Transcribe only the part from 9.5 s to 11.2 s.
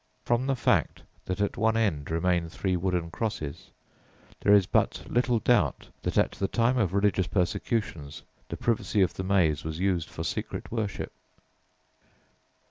was used for secret worship.